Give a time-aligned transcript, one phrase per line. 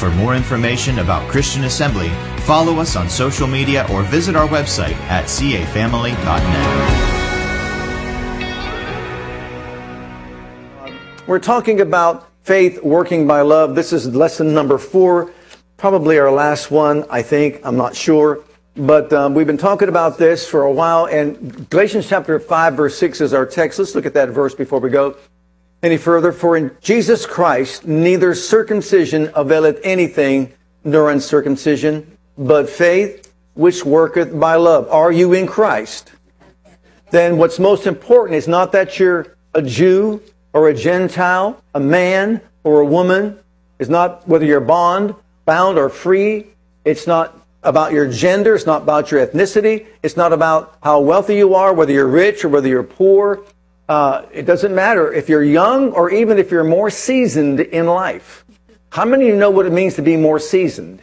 [0.00, 2.08] For more information about Christian Assembly,
[2.44, 6.16] follow us on social media or visit our website at cafamily.net.
[11.26, 13.74] We're talking about faith working by love.
[13.74, 15.32] This is lesson number four,
[15.76, 17.60] probably our last one, I think.
[17.62, 18.42] I'm not sure.
[18.76, 22.96] But um, we've been talking about this for a while, and Galatians chapter 5, verse
[22.96, 23.78] 6 is our text.
[23.78, 25.18] Let's look at that verse before we go
[25.82, 26.32] any further.
[26.32, 30.52] For in Jesus Christ neither circumcision availeth anything,
[30.84, 34.88] nor uncircumcision, but faith which worketh by love.
[34.90, 36.12] Are you in Christ?
[37.10, 42.40] Then what's most important is not that you're a Jew or a Gentile, a man
[42.64, 43.38] or a woman.
[43.78, 45.14] It's not whether you're bond,
[45.44, 46.46] bound, or free.
[46.84, 48.54] It's not about your gender.
[48.54, 49.86] It's not about your ethnicity.
[50.02, 53.40] It's not about how wealthy you are, whether you're rich or whether you're poor.
[53.90, 58.44] Uh, it doesn't matter if you're young or even if you're more seasoned in life.
[58.90, 61.02] How many of you know what it means to be more seasoned?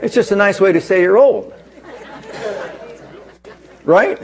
[0.00, 1.52] It's just a nice way to say you're old.
[3.82, 4.20] Right?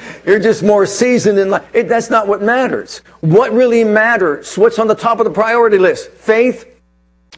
[0.24, 1.68] you're just more seasoned in life.
[1.74, 3.02] It, that's not what matters.
[3.20, 6.12] What really matters, what's on the top of the priority list?
[6.12, 6.74] Faith,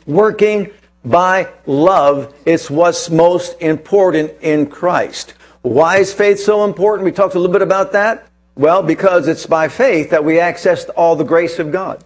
[0.06, 0.70] working,
[1.04, 2.32] by love.
[2.46, 5.34] It's what's most important in Christ.
[5.62, 7.04] Why is faith so important?
[7.04, 8.28] We talked a little bit about that.
[8.54, 12.04] Well, because it's by faith that we access all the grace of God.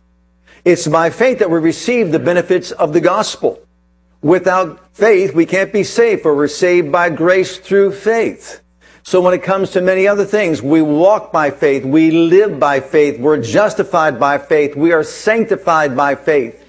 [0.65, 3.61] It's by faith that we receive the benefits of the gospel.
[4.23, 8.61] Without faith, we can't be saved, for we're saved by grace through faith.
[9.03, 12.81] So when it comes to many other things, we walk by faith, we live by
[12.81, 16.67] faith, we're justified by faith, we are sanctified by faith.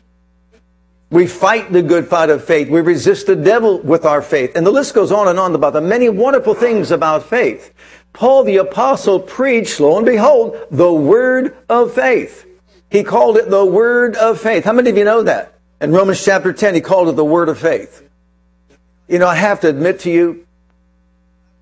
[1.10, 2.70] We fight the good fight of faith.
[2.70, 4.52] We resist the devil with our faith.
[4.56, 7.74] And the list goes on and on about the many wonderful things about faith.
[8.18, 12.48] Paul the apostle preached, lo and behold, the word of faith.
[12.90, 14.66] He called it the word of faith.
[14.66, 15.54] How many of you know that?
[15.80, 18.10] In Romans chapter 10, he called it the word of faith.
[19.08, 20.48] You know, I have to admit to you,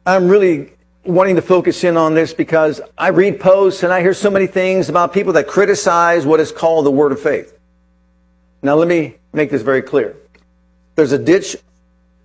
[0.05, 0.71] I'm really
[1.03, 4.47] wanting to focus in on this because I read posts and I hear so many
[4.47, 7.59] things about people that criticize what is called the word of faith.
[8.61, 10.15] Now let me make this very clear.
[10.95, 11.57] There's a ditch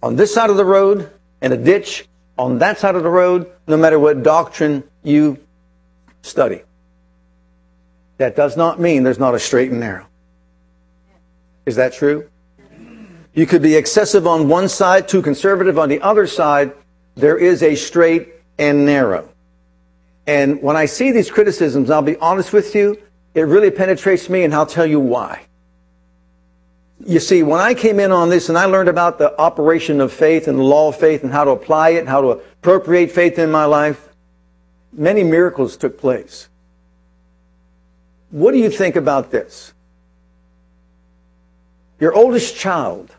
[0.04, 1.10] on this side of the road
[1.40, 2.06] and a ditch
[2.40, 5.38] on that side of the road, no matter what doctrine you
[6.22, 6.62] study.
[8.16, 10.06] That does not mean there's not a straight and narrow.
[11.66, 12.30] Is that true?
[13.34, 16.72] You could be excessive on one side, too conservative on the other side.
[17.14, 19.28] There is a straight and narrow.
[20.26, 22.96] And when I see these criticisms, I'll be honest with you,
[23.34, 25.46] it really penetrates me and I'll tell you why.
[27.06, 30.12] You see, when I came in on this and I learned about the operation of
[30.12, 33.10] faith and the law of faith and how to apply it and how to appropriate
[33.10, 34.08] faith in my life,
[34.92, 36.48] many miracles took place.
[38.30, 39.72] What do you think about this?
[41.98, 43.14] Your oldest child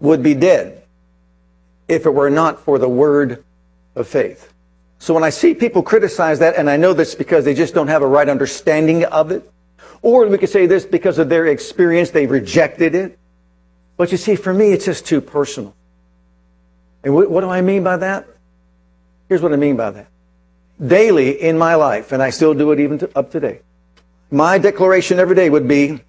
[0.00, 0.82] would be dead
[1.88, 3.44] if it were not for the word
[3.94, 4.52] of faith.
[4.98, 7.88] So when I see people criticize that, and I know this because they just don't
[7.88, 9.50] have a right understanding of it,
[10.04, 13.18] or we could say this because of their experience, they rejected it.
[13.96, 15.74] But you see, for me, it's just too personal.
[17.02, 18.28] And what, do I mean by that?
[19.30, 20.06] Here's what I mean by that.
[20.84, 23.60] Daily in my life, and I still do it even up to, up today,
[24.30, 26.00] my declaration every day would be,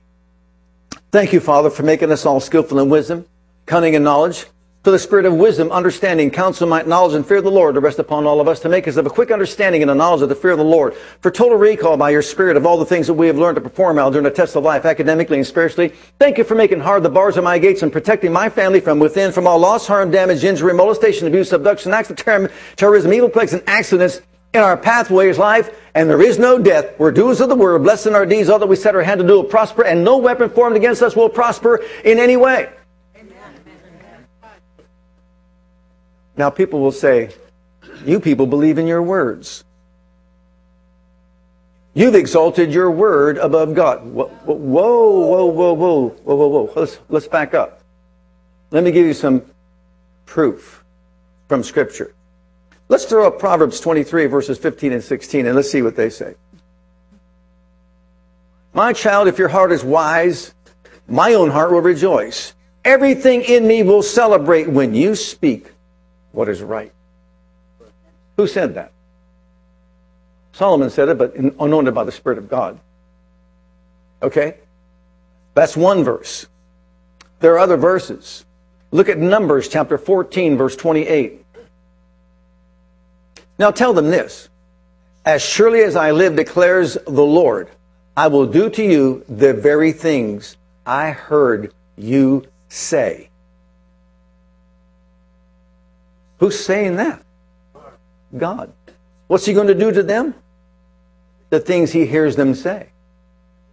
[1.12, 3.26] Thank you, Father, for making us all skillful in wisdom,
[3.66, 4.46] cunning in knowledge,
[4.86, 7.82] to the spirit of wisdom, understanding, counsel, might, knowledge, and fear of the Lord to
[7.82, 10.22] rest upon all of us, to make us of a quick understanding and a knowledge
[10.22, 12.86] of the fear of the Lord, for total recall by your spirit of all the
[12.86, 15.48] things that we have learned to perform out during the test of life, academically and
[15.48, 15.92] spiritually.
[16.20, 19.00] Thank you for making hard the bars of my gates and protecting my family from
[19.00, 22.18] within, from all loss, harm, damage, injury, molestation, abuse, abduction, acts of
[22.76, 24.22] terrorism, evil plagues, and accidents
[24.54, 26.94] in our pathways life, and there is no death.
[27.00, 29.20] We're doers of the word, blessed in our deeds, all that we set our hand
[29.20, 32.70] to do will prosper, and no weapon formed against us will prosper in any way.
[36.38, 37.30] Now, people will say,
[38.06, 39.64] You people believe in your words.
[41.94, 44.06] You've exalted your word above God.
[44.06, 46.74] Whoa, whoa, whoa, whoa, whoa, whoa, whoa, whoa.
[46.76, 47.82] Let's, let's back up.
[48.72, 49.44] Let me give you some
[50.26, 50.84] proof
[51.48, 52.14] from Scripture.
[52.90, 56.36] Let's throw up Proverbs 23, verses 15 and 16, and let's see what they say.
[58.74, 60.54] My child, if your heart is wise,
[61.08, 62.54] my own heart will rejoice.
[62.84, 65.72] Everything in me will celebrate when you speak
[66.36, 66.92] what is right.
[68.38, 68.92] Who said that?
[70.52, 72.80] Solomon said it, but anointed by the Spirit of God.
[74.22, 74.56] Okay?
[75.54, 76.46] That's one verse.
[77.40, 78.46] There are other verses.
[78.92, 81.46] Look at Numbers chapter 14, verse 28.
[83.58, 84.50] Now tell them this
[85.26, 87.70] As surely as I live, declares the Lord,
[88.16, 93.30] I will do to you the very things I heard you say.
[96.46, 97.24] Who's saying that?
[98.38, 98.72] God.
[99.26, 100.36] What's he going to do to them?
[101.50, 102.90] The things he hears them say.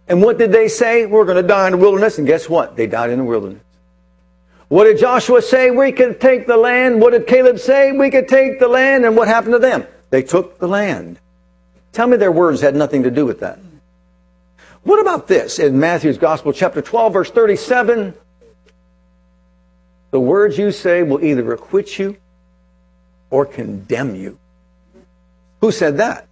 [0.07, 1.05] And what did they say?
[1.05, 2.17] We're going to die in the wilderness.
[2.17, 2.75] And guess what?
[2.75, 3.61] They died in the wilderness.
[4.69, 5.69] What did Joshua say?
[5.69, 6.99] We could take the land.
[6.99, 7.91] What did Caleb say?
[7.91, 9.05] We could take the land.
[9.05, 9.85] And what happened to them?
[10.09, 11.19] They took the land.
[11.91, 13.59] Tell me their words had nothing to do with that.
[14.81, 18.15] What about this in Matthew's Gospel, chapter 12, verse 37?
[20.09, 22.17] The words you say will either acquit you
[23.33, 24.37] or condemn you.
[25.59, 26.27] Who said that?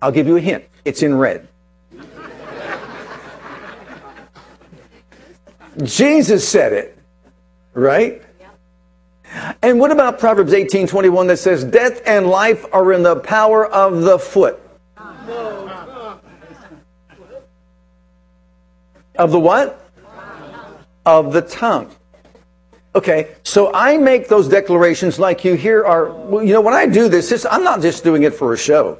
[0.00, 0.64] I'll give you a hint.
[0.84, 1.48] It's in red.
[5.82, 6.96] Jesus said it,
[7.74, 8.22] right?
[9.60, 13.66] And what about Proverbs 18 21 that says, Death and life are in the power
[13.66, 14.60] of the foot?
[19.16, 19.84] Of the what?
[21.04, 21.90] Of the tongue.
[22.94, 26.86] Okay, so I make those declarations like you here are, well, you know, when I
[26.86, 28.98] do this, this, I'm not just doing it for a show.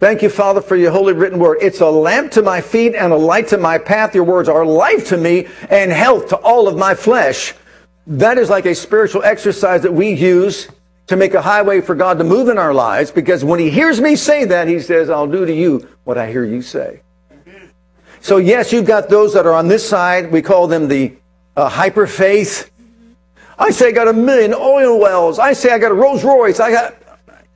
[0.00, 1.58] Thank you, Father, for your holy written word.
[1.60, 4.14] It's a lamp to my feet and a light to my path.
[4.14, 7.54] Your words are life to me and health to all of my flesh.
[8.06, 10.68] That is like a spiritual exercise that we use
[11.06, 14.00] to make a highway for God to move in our lives because when He hears
[14.00, 17.00] me say that, He says, I'll do to you what I hear you say.
[18.24, 20.32] So, yes, you've got those that are on this side.
[20.32, 21.14] We call them the
[21.58, 22.70] uh, hyper faith.
[23.58, 25.38] I say I got a million oil wells.
[25.38, 26.58] I say I got a Rolls Royce.
[26.58, 26.94] I got.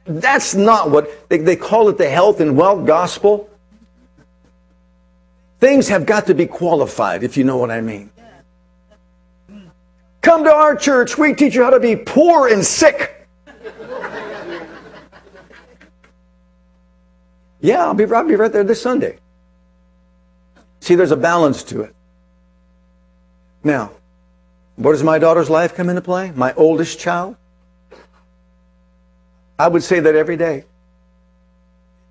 [0.04, 3.48] That's not what they, they call it the health and wealth gospel.
[5.58, 8.10] Things have got to be qualified, if you know what I mean.
[10.20, 11.16] Come to our church.
[11.16, 13.26] We teach you how to be poor and sick.
[17.62, 19.18] Yeah, I'll be, I'll be right there this Sunday.
[20.80, 21.94] See, there's a balance to it.
[23.64, 23.92] Now,
[24.76, 26.30] where does my daughter's life come into play?
[26.34, 27.36] My oldest child?
[29.58, 30.64] I would say that every day.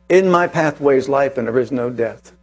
[0.10, 2.34] In my pathway is life and there is no death.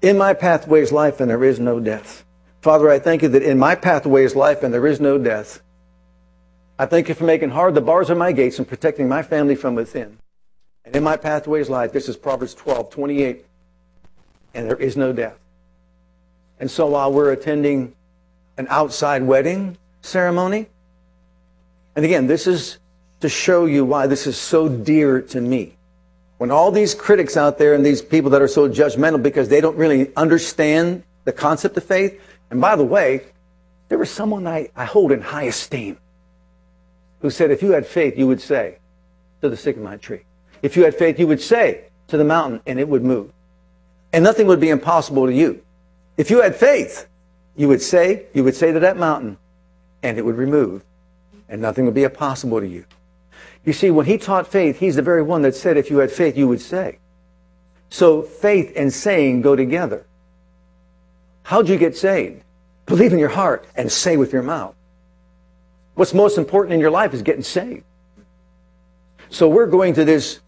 [0.00, 2.24] In my pathway is life and there is no death.
[2.60, 5.60] Father, I thank you that in my pathway is life and there is no death.
[6.78, 9.54] I thank you for making hard the bars of my gates and protecting my family
[9.54, 10.18] from within.
[10.84, 11.92] And in my pathway is life.
[11.92, 13.44] This is Proverbs 12, 28.
[14.54, 15.38] And there is no death.
[16.60, 17.94] And so while we're attending
[18.56, 20.68] an outside wedding ceremony,
[21.96, 22.78] and again, this is
[23.20, 25.76] to show you why this is so dear to me.
[26.38, 29.60] When all these critics out there and these people that are so judgmental because they
[29.60, 32.20] don't really understand the concept of faith,
[32.50, 33.22] and by the way,
[33.88, 35.98] there was someone I, I hold in high esteem
[37.20, 38.78] who said, if you had faith, you would say
[39.40, 40.22] to the sycamore tree.
[40.62, 43.32] If you had faith, you would say to the mountain and it would move.
[44.12, 45.62] And nothing would be impossible to you.
[46.16, 47.06] If you had faith,
[47.56, 49.38] you would say, you would say to that mountain
[50.02, 50.84] and it would remove
[51.48, 52.84] and nothing would be impossible to you.
[53.64, 56.10] You see, when he taught faith, he's the very one that said, if you had
[56.10, 56.98] faith, you would say.
[57.90, 60.04] So faith and saying go together.
[61.44, 62.42] How'd you get saved?
[62.86, 64.74] Believe in your heart and say with your mouth.
[65.94, 67.84] What's most important in your life is getting saved.
[69.30, 70.40] So we're going to this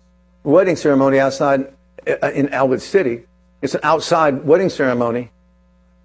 [0.42, 1.72] wedding ceremony outside
[2.06, 3.24] uh, in Albert City.
[3.62, 5.30] It's an outside wedding ceremony.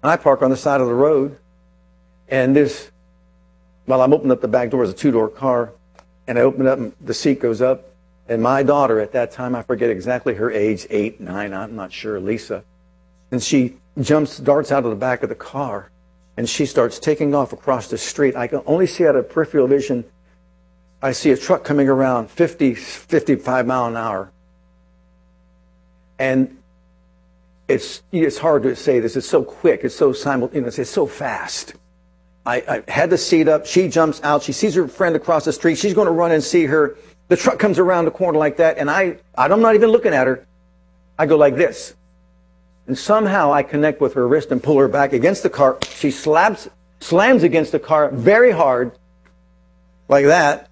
[0.02, 1.38] I park on the side of the road.
[2.28, 2.90] And this,
[3.86, 5.72] while I'm opening up the back door, it's a two door car.
[6.26, 7.88] And I open up, and the seat goes up.
[8.28, 11.92] And my daughter at that time, I forget exactly her age, eight, nine, I'm not
[11.92, 12.64] sure, Lisa.
[13.30, 15.90] And she jumps, darts out of the back of the car.
[16.36, 18.36] And she starts taking off across the street.
[18.36, 20.04] I can only see out of peripheral vision.
[21.02, 24.30] I see a truck coming around 50, 55 mile an hour.
[26.18, 26.61] And
[27.72, 29.16] it's, it's hard to say this.
[29.16, 29.80] It's so quick.
[29.82, 30.78] It's so simultaneous.
[30.78, 31.74] It's so fast.
[32.44, 33.66] I, I had the seat up.
[33.66, 34.42] She jumps out.
[34.42, 35.78] She sees her friend across the street.
[35.78, 36.96] She's going to run and see her.
[37.28, 40.26] The truck comes around the corner like that, and I, I'm not even looking at
[40.26, 40.46] her.
[41.18, 41.94] I go like this.
[42.86, 45.78] And somehow I connect with her wrist and pull her back against the car.
[45.88, 46.68] She slaps,
[47.00, 48.92] slams against the car very hard,
[50.08, 50.68] like that.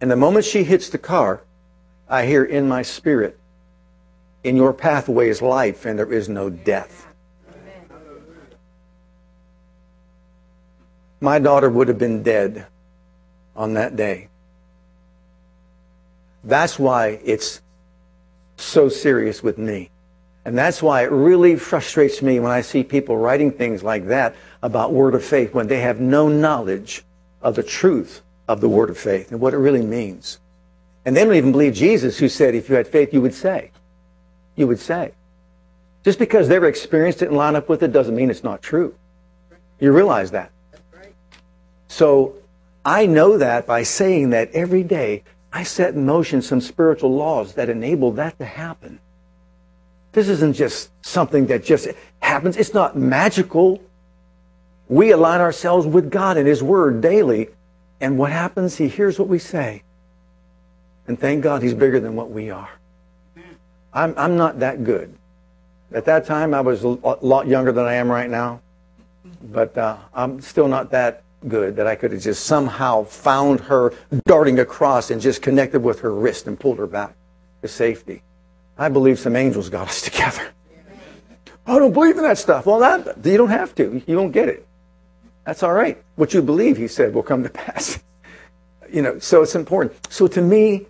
[0.00, 1.42] And the moment she hits the car,
[2.08, 3.38] I hear in my spirit,
[4.44, 7.06] in your pathway is life and there is no death.
[11.20, 12.66] My daughter would have been dead
[13.56, 14.28] on that day
[16.44, 17.62] That's why it's
[18.56, 19.90] so serious with me.
[20.44, 24.36] And that's why it really frustrates me when I see people writing things like that
[24.62, 27.02] about word of faith when they have no knowledge
[27.40, 30.38] of the truth of the word of faith and what it really means.
[31.06, 33.70] And they don't even believe Jesus who said, if you had faith, you would say.
[34.56, 35.12] You would say.
[36.04, 38.94] Just because they've experienced it and line up with it doesn't mean it's not true.
[39.80, 40.50] You realize that.
[41.88, 42.34] So
[42.84, 47.54] I know that by saying that every day I set in motion some spiritual laws
[47.54, 48.98] that enable that to happen.
[50.12, 51.88] This isn't just something that just
[52.20, 52.56] happens.
[52.56, 53.80] It's not magical.
[54.88, 57.48] We align ourselves with God and His Word daily.
[58.00, 58.76] And what happens?
[58.76, 59.82] He hears what we say.
[61.06, 62.70] And thank God He's bigger than what we are.
[63.94, 65.14] I'm, I'm not that good.
[65.92, 68.60] At that time, I was a lot younger than I am right now.
[69.42, 73.92] But uh, I'm still not that good that I could have just somehow found her
[74.26, 77.14] darting across and just connected with her wrist and pulled her back
[77.62, 78.22] to safety.
[78.76, 80.48] I believe some angels got us together.
[81.66, 82.66] I don't believe in that stuff.
[82.66, 84.02] Well, that, you don't have to.
[84.06, 84.66] You don't get it.
[85.44, 86.02] That's all right.
[86.16, 88.02] What you believe, he said, will come to pass.
[88.90, 90.12] you know, so it's important.
[90.12, 90.86] So to me,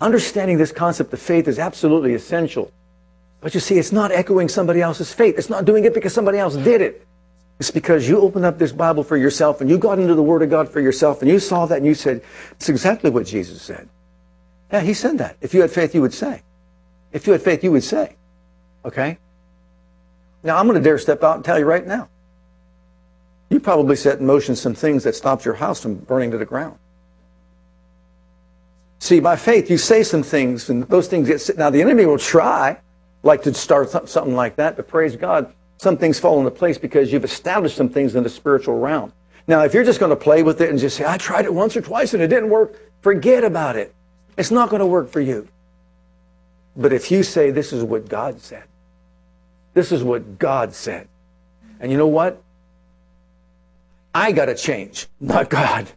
[0.00, 2.72] understanding this concept of faith is absolutely essential.
[3.40, 5.36] But you see, it's not echoing somebody else's faith.
[5.38, 7.06] It's not doing it because somebody else did it.
[7.58, 10.42] It's because you opened up this Bible for yourself and you got into the Word
[10.42, 13.60] of God for yourself and you saw that and you said, it's exactly what Jesus
[13.60, 13.88] said.
[14.72, 15.36] Yeah, he said that.
[15.40, 16.42] If you had faith, you would say.
[17.12, 18.16] If you had faith, you would say.
[18.84, 19.18] Okay?
[20.42, 22.08] Now, I'm going to dare step out and tell you right now.
[23.50, 26.46] You probably set in motion some things that stopped your house from burning to the
[26.46, 26.78] ground.
[29.00, 31.56] See, by faith, you say some things, and those things get.
[31.56, 32.78] Now, the enemy will try,
[33.22, 37.10] like to start something like that, but praise God, some things fall into place because
[37.10, 39.10] you've established some things in the spiritual realm.
[39.46, 41.52] Now, if you're just going to play with it and just say, I tried it
[41.52, 43.94] once or twice and it didn't work, forget about it.
[44.36, 45.48] It's not going to work for you.
[46.76, 48.64] But if you say, this is what God said,
[49.72, 51.08] this is what God said,
[51.80, 52.42] and you know what?
[54.14, 55.88] I got to change, not God.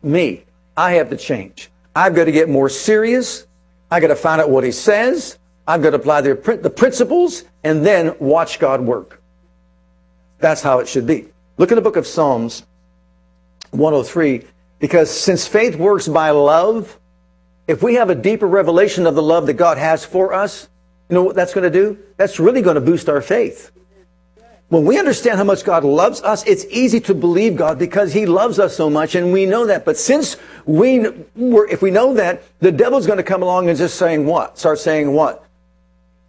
[0.00, 0.44] Me.
[0.76, 1.71] I have to change.
[1.94, 3.46] I've got to get more serious.
[3.90, 5.38] I've got to find out what he says.
[5.66, 9.22] I've got to apply the, the principles and then watch God work.
[10.38, 11.28] That's how it should be.
[11.58, 12.64] Look in the book of Psalms
[13.70, 14.44] 103,
[14.80, 16.98] because since faith works by love,
[17.68, 20.68] if we have a deeper revelation of the love that God has for us,
[21.08, 21.98] you know what that's going to do?
[22.16, 23.70] That's really going to boost our faith.
[24.72, 28.24] When we understand how much God loves us, it's easy to believe God because He
[28.24, 29.84] loves us so much, and we know that.
[29.84, 33.76] But since we, were, if we know that, the devil's going to come along and
[33.76, 34.58] just saying what?
[34.58, 35.44] Start saying what?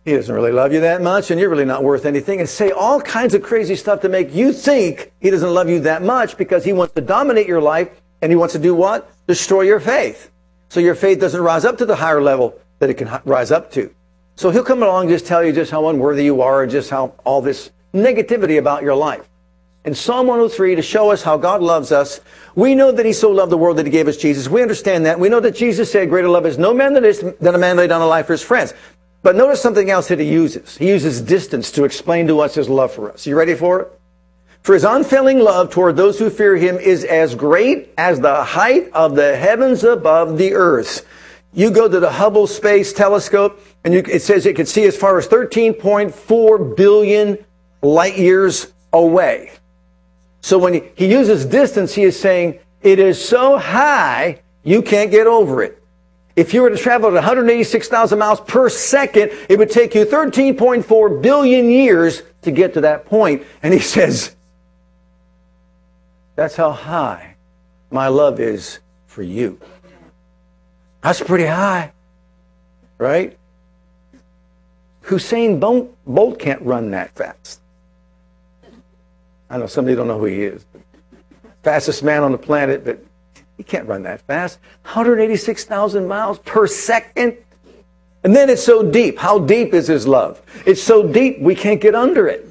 [0.03, 2.71] He doesn't really love you that much, and you're really not worth anything, and say
[2.71, 6.35] all kinds of crazy stuff to make you think he doesn't love you that much
[6.35, 7.87] because he wants to dominate your life,
[8.21, 9.09] and he wants to do what?
[9.25, 10.29] Destroy your faith.
[10.67, 13.71] So your faith doesn't rise up to the higher level that it can rise up
[13.71, 13.95] to.
[14.35, 16.89] So he'll come along and just tell you just how unworthy you are and just
[16.89, 19.27] how all this negativity about your life.
[19.85, 22.21] In Psalm 103, to show us how God loves us,
[22.55, 24.47] we know that He so loved the world that He gave us Jesus.
[24.47, 25.19] We understand that.
[25.19, 27.03] We know that Jesus said, greater love is no man than
[27.41, 28.73] than a man laid down a life for his friends.
[29.23, 30.77] But notice something else that he uses.
[30.77, 33.27] He uses distance to explain to us his love for us.
[33.27, 33.99] You ready for it?
[34.61, 38.89] For his unfailing love toward those who fear him is as great as the height
[38.93, 41.05] of the heavens above the earth.
[41.53, 44.95] You go to the Hubble Space Telescope, and you, it says it can see as
[44.95, 47.37] far as 13.4 billion
[47.83, 49.51] light years away.
[50.41, 55.27] So when he, uses distance, he is saying it is so high you can't get
[55.27, 55.81] over it.
[56.35, 61.21] If you were to travel at 186,000 miles per second, it would take you 13.4
[61.21, 63.43] billion years to get to that point.
[63.61, 64.35] And he says,
[66.35, 67.35] that's how high
[67.91, 69.59] my love is for you.
[71.01, 71.91] That's pretty high,
[72.97, 73.37] right?
[75.03, 75.59] Usain
[76.05, 77.59] Bolt can't run that fast.
[79.53, 80.65] I know some of you don't know who he is.
[81.61, 83.05] Fastest man on the planet, but
[83.55, 84.57] he can't run that fast.
[84.81, 87.37] 186,000 miles per second.
[88.23, 89.19] And then it's so deep.
[89.19, 90.41] How deep is his love?
[90.65, 92.49] It's so deep we can't get under it.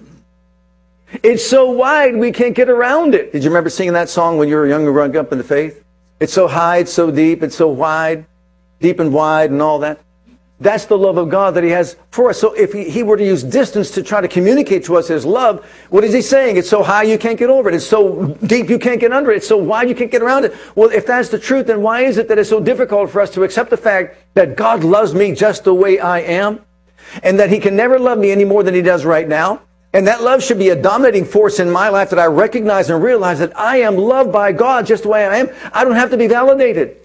[1.24, 3.32] It's so wide we can't get around it.
[3.32, 5.44] Did you remember singing that song when you were young and growing up in the
[5.44, 5.82] faith?
[6.20, 8.26] It's so high, it's so deep, it's so wide,
[8.80, 9.98] deep and wide and all that.
[10.62, 12.40] That's the love of God that He has for us.
[12.40, 15.26] So if he, he, were to use distance to try to communicate to us His
[15.26, 16.56] love, what is He saying?
[16.56, 17.74] It's so high you can't get over it.
[17.74, 19.38] It's so deep you can't get under it.
[19.38, 20.54] It's so wide you can't get around it.
[20.76, 23.30] Well, if that's the truth, then why is it that it's so difficult for us
[23.30, 26.60] to accept the fact that God loves me just the way I am?
[27.24, 29.62] And that He can never love me any more than He does right now?
[29.92, 33.02] And that love should be a dominating force in my life that I recognize and
[33.02, 35.50] realize that I am loved by God just the way I am.
[35.72, 37.01] I don't have to be validated.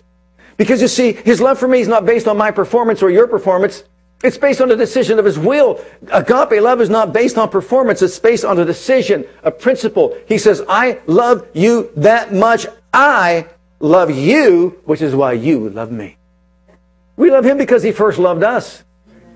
[0.58, 3.28] Because you see, his love for me is not based on my performance or your
[3.28, 3.84] performance.
[4.24, 5.84] It's based on the decision of his will.
[6.12, 8.02] Agape love is not based on performance.
[8.02, 10.18] It's based on a decision, a principle.
[10.28, 12.66] He says, I love you that much.
[12.92, 13.46] I
[13.80, 16.18] love you, which is why you love me.
[17.16, 18.84] We love him because he first loved us.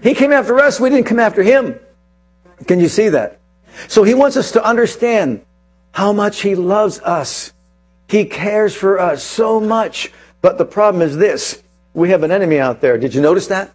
[0.02, 0.80] He came after us.
[0.80, 1.80] We didn't come after him.
[2.68, 3.40] Can you see that?
[3.88, 5.46] So he wants us to understand
[5.92, 7.54] how much he loves us.
[8.08, 10.12] He cares for us so much.
[10.42, 11.62] But the problem is this.
[11.94, 12.98] We have an enemy out there.
[12.98, 13.72] Did you notice that?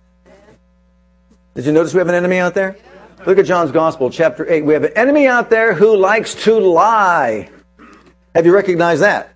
[1.54, 2.76] Did you notice we have an enemy out there?
[3.24, 4.64] Look at John's Gospel, chapter 8.
[4.64, 7.48] We have an enemy out there who likes to lie.
[8.34, 9.34] Have you recognized that?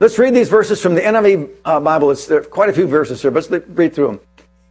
[0.00, 2.10] Let's read these verses from the NIV uh, Bible.
[2.12, 4.20] It's, there are quite a few verses here, but let's read through them.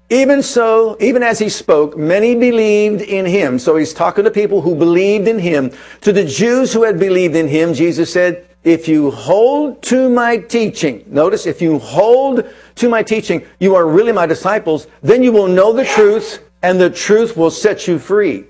[0.09, 3.59] Even so, even as he spoke, many believed in him.
[3.59, 5.71] So he's talking to people who believed in him.
[6.01, 10.37] To the Jews who had believed in him, Jesus said, if you hold to my
[10.37, 12.43] teaching, notice, if you hold
[12.75, 16.79] to my teaching, you are really my disciples, then you will know the truth, and
[16.79, 18.45] the truth will set you free.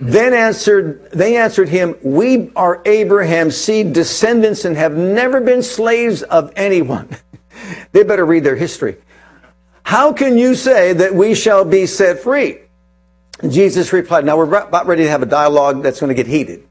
[0.00, 6.22] Then answered, they answered him, we are Abraham's seed descendants and have never been slaves
[6.22, 7.08] of anyone.
[7.92, 8.96] they better read their history.
[9.84, 12.58] How can you say that we shall be set free?
[13.48, 16.65] Jesus replied, now we're about ready to have a dialogue that's going to get heated.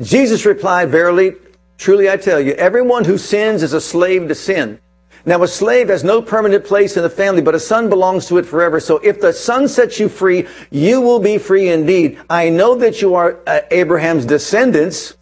[0.00, 1.34] Jesus replied, verily,
[1.78, 4.78] truly I tell you, everyone who sins is a slave to sin.
[5.26, 8.36] Now a slave has no permanent place in the family, but a son belongs to
[8.36, 8.78] it forever.
[8.78, 12.20] So if the son sets you free, you will be free indeed.
[12.28, 15.16] I know that you are uh, Abraham's descendants,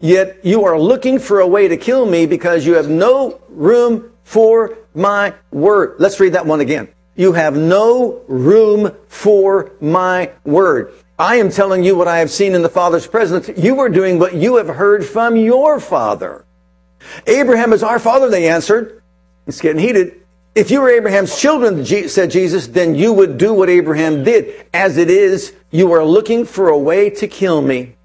[0.00, 4.12] yet you are looking for a way to kill me because you have no room
[4.22, 5.96] for my word.
[5.98, 6.88] Let's read that one again.
[7.16, 10.92] You have no room for my word.
[11.18, 13.50] I am telling you what I have seen in the Father's presence.
[13.56, 16.44] You are doing what you have heard from your father.
[17.26, 19.02] Abraham is our father, they answered.
[19.46, 20.20] It's getting heated.
[20.54, 24.66] If you were Abraham's children, said Jesus, then you would do what Abraham did.
[24.72, 27.96] As it is, you are looking for a way to kill me.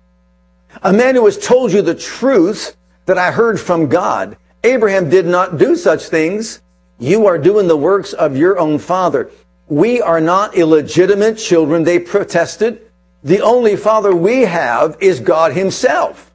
[0.82, 4.38] A man who has told you the truth that I heard from God.
[4.64, 6.62] Abraham did not do such things.
[6.98, 9.30] You are doing the works of your own father.
[9.68, 12.90] We are not illegitimate children, they protested.
[13.24, 16.32] The only father we have is God himself.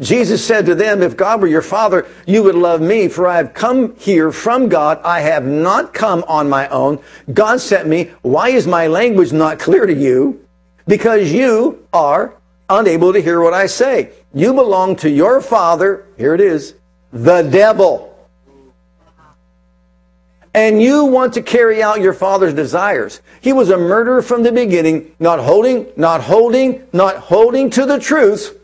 [0.00, 3.38] Jesus said to them, if God were your father, you would love me, for I
[3.38, 5.00] have come here from God.
[5.02, 7.00] I have not come on my own.
[7.32, 8.10] God sent me.
[8.22, 10.46] Why is my language not clear to you?
[10.86, 12.34] Because you are
[12.68, 14.10] unable to hear what I say.
[14.34, 16.74] You belong to your father, here it is,
[17.12, 18.15] the devil.
[20.56, 23.20] And you want to carry out your father's desires.
[23.40, 28.00] He was a murderer from the beginning, not holding, not holding, not holding to the
[28.00, 28.58] truth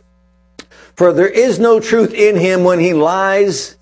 [0.94, 3.76] for there is no truth in him when he lies.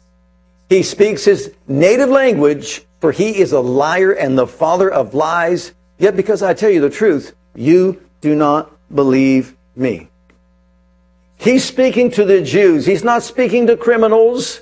[0.68, 5.72] He speaks his native language, for he is a liar and the father of lies.
[5.98, 10.08] Yet because I tell you the truth, you do not believe me.
[11.36, 12.86] He's speaking to the Jews.
[12.86, 14.60] He's not speaking to criminals.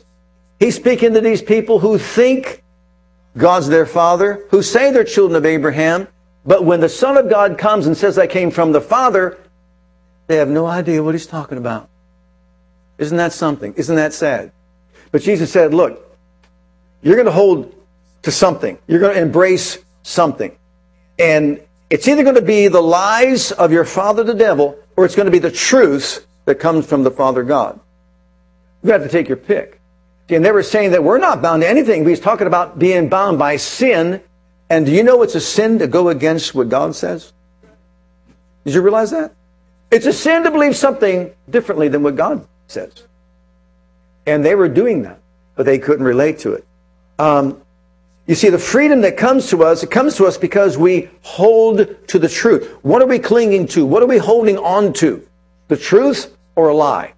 [0.58, 2.62] He's speaking to these people who think
[3.38, 6.08] God's their father, who say they're children of Abraham.
[6.44, 9.38] But when the Son of God comes and says, I came from the Father,
[10.26, 11.88] they have no idea what he's talking about.
[12.98, 13.74] Isn't that something?
[13.74, 14.52] Isn't that sad?
[15.12, 16.04] But Jesus said, look,
[17.00, 17.74] you're going to hold
[18.22, 18.78] to something.
[18.86, 20.56] You're going to embrace something.
[21.18, 25.14] And it's either going to be the lies of your father, the devil, or it's
[25.14, 27.78] going to be the truth that comes from the Father God.
[28.82, 29.77] You have to take your pick.
[30.30, 32.06] And they were saying that we're not bound to anything.
[32.06, 34.22] He's talking about being bound by sin.
[34.68, 37.32] And do you know it's a sin to go against what God says?
[38.64, 39.32] Did you realize that?
[39.90, 43.04] It's a sin to believe something differently than what God says.
[44.26, 45.18] And they were doing that,
[45.54, 46.66] but they couldn't relate to it.
[47.18, 47.62] Um,
[48.26, 51.96] you see, the freedom that comes to us, it comes to us because we hold
[52.08, 52.76] to the truth.
[52.82, 53.86] What are we clinging to?
[53.86, 55.26] What are we holding on to?
[55.68, 57.14] The truth or a lie?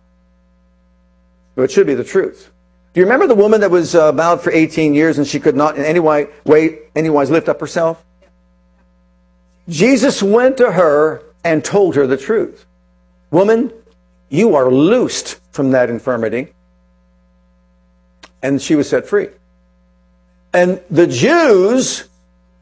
[1.56, 2.52] It should be the truth.
[2.92, 5.54] Do you remember the woman that was uh, bound for 18 years and she could
[5.54, 8.04] not in any way, way, anywise lift up herself?
[9.68, 12.66] Jesus went to her and told her the truth.
[13.30, 13.72] Woman,
[14.28, 16.48] you are loosed from that infirmity.
[18.42, 19.28] And she was set free.
[20.52, 22.08] And the Jews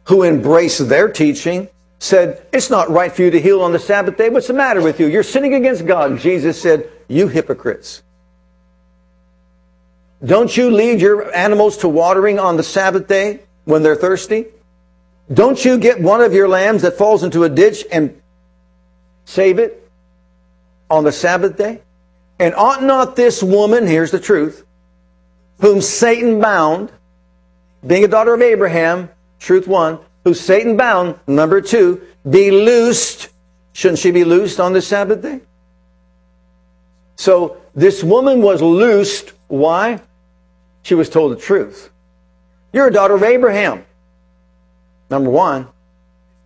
[0.05, 4.19] who embraced their teaching said, It's not right for you to heal on the Sabbath
[4.19, 4.29] day.
[4.29, 5.07] What's the matter with you?
[5.07, 6.19] You're sinning against God.
[6.19, 8.03] Jesus said, You hypocrites.
[10.25, 14.47] Don't you lead your animals to watering on the Sabbath day when they're thirsty?
[15.33, 18.21] Don't you get one of your lambs that falls into a ditch and
[19.25, 19.89] save it
[20.91, 21.83] on the Sabbath day?
[22.39, 24.65] And ought not this woman, here's the truth,
[25.61, 26.91] whom Satan bound,
[27.87, 33.29] being a daughter of Abraham, truth one, who Satan bound, number two, be loosed.
[33.73, 35.41] Shouldn't she be loosed on the Sabbath day?
[37.17, 39.33] So this woman was loosed.
[39.49, 40.01] Why?
[40.89, 41.91] She was told the truth.
[42.73, 43.85] You're a daughter of Abraham.
[45.11, 45.69] Number one.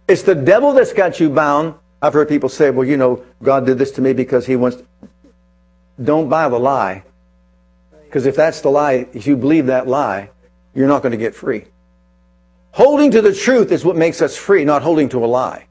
[0.08, 1.76] It's the devil that's got you bound.
[2.02, 4.82] I've heard people say, well, you know, God did this to me because he wants.
[6.02, 7.04] Don't buy the lie.
[8.02, 10.30] Because if that's the lie, if you believe that lie,
[10.74, 11.66] you're not going to get free.
[12.72, 15.66] Holding to the truth is what makes us free, not holding to a lie.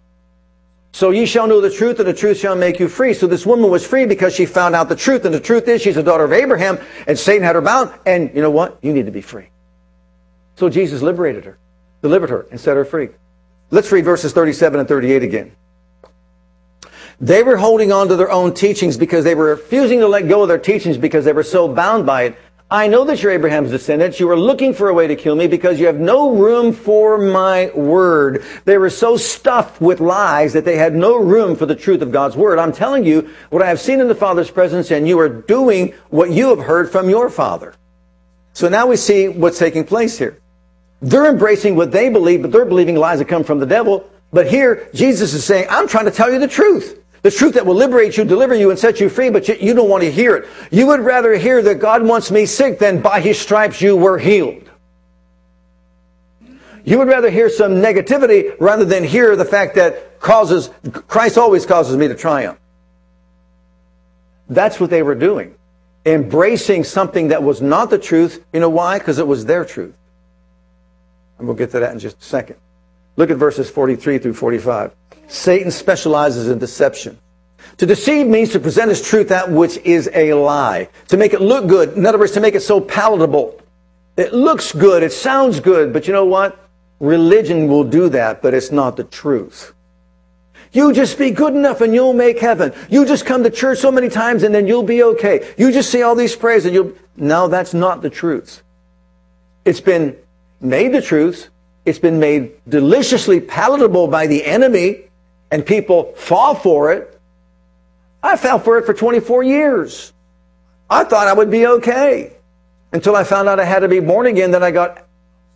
[0.93, 3.13] So ye shall know the truth, and the truth shall make you free.
[3.13, 5.81] So this woman was free because she found out the truth, and the truth is
[5.81, 8.77] she's a daughter of Abraham, and Satan had her bound, and you know what?
[8.81, 9.47] You need to be free.
[10.57, 11.57] So Jesus liberated her,
[12.01, 13.09] delivered her, and set her free.
[13.69, 15.55] Let's read verses 37 and 38 again.
[17.21, 20.41] They were holding on to their own teachings because they were refusing to let go
[20.41, 22.35] of their teachings because they were so bound by it.
[22.73, 24.17] I know that you're Abraham's descendants.
[24.17, 27.17] You are looking for a way to kill me because you have no room for
[27.17, 28.45] my word.
[28.63, 32.13] They were so stuffed with lies that they had no room for the truth of
[32.13, 32.59] God's word.
[32.59, 35.93] I'm telling you what I have seen in the Father's presence, and you are doing
[36.11, 37.73] what you have heard from your Father.
[38.53, 40.39] So now we see what's taking place here.
[41.01, 44.09] They're embracing what they believe, but they're believing lies that come from the devil.
[44.31, 47.00] But here, Jesus is saying, I'm trying to tell you the truth.
[47.21, 49.73] The truth that will liberate you, deliver you, and set you free, but you, you,
[49.75, 50.49] don't want to hear it.
[50.71, 54.17] You would rather hear that God wants me sick than by his stripes you were
[54.17, 54.69] healed.
[56.83, 60.71] You would rather hear some negativity rather than hear the fact that causes,
[61.07, 62.57] Christ always causes me to triumph.
[64.49, 65.55] That's what they were doing.
[66.05, 68.43] Embracing something that was not the truth.
[68.51, 68.97] You know why?
[68.97, 69.93] Because it was their truth.
[71.37, 72.57] And we'll get to that in just a second.
[73.15, 74.93] Look at verses 43 through 45.
[75.27, 77.17] Satan specializes in deception.
[77.77, 80.89] To deceive means to present as truth that which is a lie.
[81.09, 81.93] To make it look good.
[81.93, 83.59] In other words, to make it so palatable.
[84.17, 85.03] It looks good.
[85.03, 85.93] It sounds good.
[85.93, 86.57] But you know what?
[86.99, 89.73] Religion will do that, but it's not the truth.
[90.73, 92.73] You just be good enough and you'll make heaven.
[92.89, 95.53] You just come to church so many times and then you'll be okay.
[95.57, 96.93] You just say all these prayers and you'll...
[97.17, 98.63] No, that's not the truth.
[99.65, 100.15] It's been
[100.61, 101.49] made the truth.
[101.85, 105.05] It's been made deliciously palatable by the enemy
[105.49, 107.19] and people fall for it.
[108.23, 110.13] I fell for it for 24 years.
[110.89, 112.33] I thought I would be okay
[112.93, 114.51] until I found out I had to be born again.
[114.51, 115.07] Then I got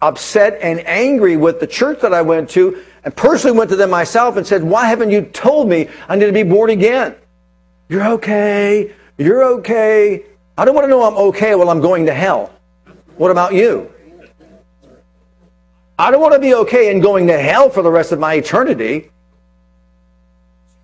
[0.02, 3.90] upset and angry with the church that I went to and personally went to them
[3.92, 7.16] myself and said, why haven't you told me I need to be born again?
[7.88, 8.94] You're okay.
[9.18, 10.24] You're okay.
[10.58, 12.52] I don't want to know I'm okay while I'm going to hell.
[13.18, 13.94] What about you?
[15.98, 18.34] I don't want to be okay and going to hell for the rest of my
[18.36, 19.12] eternity.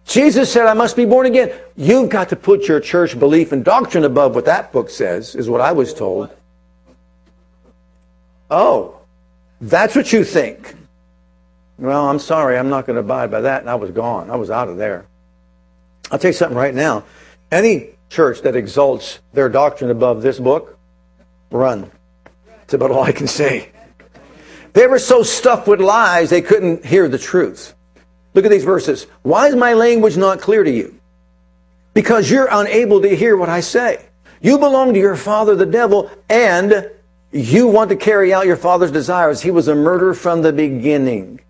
[0.06, 1.54] Jesus said, I must be born again.
[1.76, 5.50] You've got to put your church belief and doctrine above what that book says, is
[5.50, 6.30] what I was told.
[8.50, 9.00] Oh,
[9.60, 10.76] that's what you think.
[11.78, 13.62] Well, I'm sorry, I'm not going to abide by that.
[13.62, 14.30] And I was gone.
[14.30, 15.06] I was out of there.
[16.12, 17.04] I'll tell you something right now.
[17.52, 20.78] Any church that exalts their doctrine above this book,
[21.50, 21.89] run.
[22.45, 23.70] That's about all I can say.
[24.73, 27.73] They were so stuffed with lies, they couldn't hear the truth.
[28.34, 29.07] Look at these verses.
[29.23, 30.99] Why is my language not clear to you?
[31.93, 34.05] Because you're unable to hear what I say.
[34.41, 36.89] You belong to your father, the devil, and
[37.31, 39.41] you want to carry out your father's desires.
[39.41, 41.41] He was a murderer from the beginning,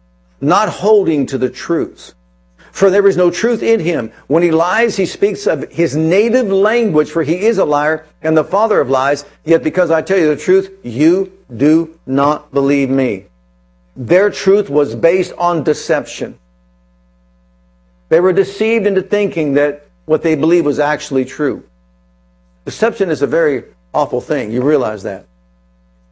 [0.41, 2.15] not holding to the truth.
[2.71, 4.11] For there is no truth in him.
[4.27, 8.35] When he lies, he speaks of his native language, for he is a liar and
[8.35, 9.25] the father of lies.
[9.43, 13.25] Yet because I tell you the truth, you do not believe me.
[13.95, 16.39] Their truth was based on deception.
[18.09, 21.63] They were deceived into thinking that what they believed was actually true.
[22.65, 24.51] Deception is a very awful thing.
[24.51, 25.25] You realize that.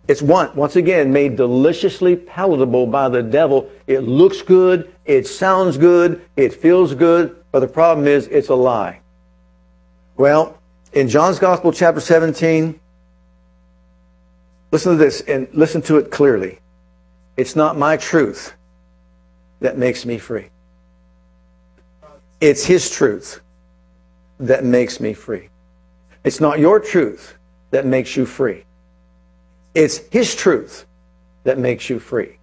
[0.10, 3.70] It's one, once again made deliciously palatable by the devil.
[3.86, 8.56] It looks good, it sounds good, it feels good, but the problem is it's a
[8.56, 9.02] lie.
[10.18, 10.58] Well,
[10.94, 12.80] in John's Gospel, chapter 17,
[14.72, 16.58] listen to this and listen to it clearly.
[17.38, 18.56] It's not my truth
[19.60, 20.48] that makes me free.
[22.42, 23.42] It's His truth
[24.40, 25.50] that makes me free.
[26.24, 27.36] It's not your truth
[27.70, 28.66] that makes you free.
[29.74, 30.86] It's His truth
[31.44, 32.38] that makes you free.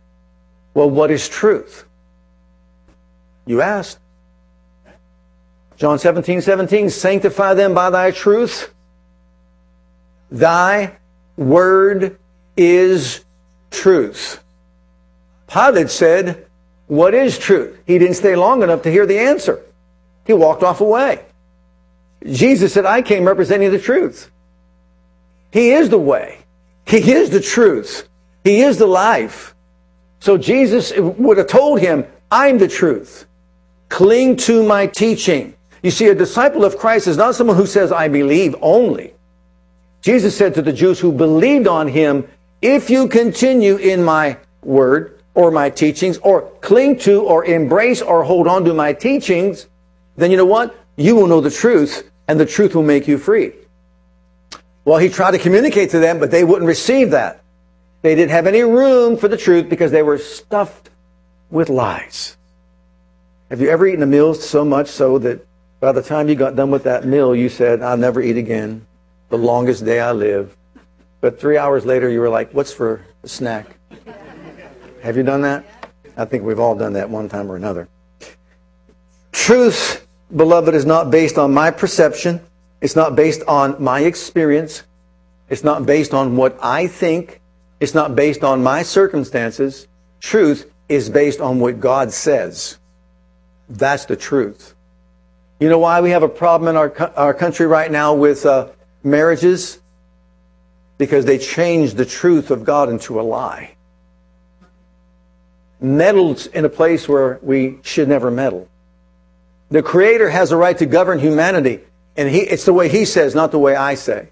[0.75, 1.85] Well, what is truth?
[3.47, 3.99] You asked.
[5.77, 8.73] John 17, 17, sanctify them by thy truth.
[10.31, 10.97] Thy
[11.37, 12.19] word
[12.57, 13.25] is
[13.71, 14.43] truth.
[15.47, 16.47] Pilate said,
[16.87, 17.79] What is truth?
[17.87, 19.63] He didn't stay long enough to hear the answer.
[20.27, 21.25] He walked off away.
[22.25, 24.31] Jesus said, I came representing the truth.
[25.53, 26.39] He is the way.
[26.87, 28.09] He is the truth.
[28.45, 29.55] He is the life.
[30.21, 33.27] So Jesus would have told him, I'm the truth.
[33.89, 35.55] Cling to my teaching.
[35.83, 39.15] You see, a disciple of Christ is not someone who says, I believe only.
[40.01, 42.29] Jesus said to the Jews who believed on him,
[42.63, 48.25] if you continue in my word or my teachings or cling to or embrace or
[48.25, 49.67] hold on to my teachings,
[50.17, 50.75] then you know what?
[50.97, 53.53] You will know the truth and the truth will make you free.
[54.87, 57.43] Well, he tried to communicate to them, but they wouldn't receive that.
[58.03, 60.91] They didn't have any room for the truth because they were stuffed
[61.51, 62.37] with lies.
[63.51, 65.45] Have you ever eaten a meal so much so that
[65.81, 68.87] by the time you got done with that meal, you said, I'll never eat again.
[69.29, 70.57] The longest day I live.
[71.21, 73.77] But three hours later, you were like, what's for a snack?
[75.03, 75.65] Have you done that?
[76.17, 77.89] I think we've all done that one time or another.
[79.33, 82.41] Truth, beloved, is not based on my perception.
[82.81, 84.83] It's not based on my experience.
[85.49, 87.41] It's not based on what I think.
[87.81, 89.87] It's not based on my circumstances.
[90.21, 92.79] Truth is based on what God says.
[93.69, 94.75] That's the truth.
[95.59, 98.69] You know why we have a problem in our, our country right now with uh,
[99.03, 99.81] marriages?
[100.99, 103.75] Because they changed the truth of God into a lie.
[105.81, 108.69] Meddled in a place where we should never meddle.
[109.71, 111.81] The Creator has a right to govern humanity,
[112.17, 114.29] and he, it's the way He says, not the way I say.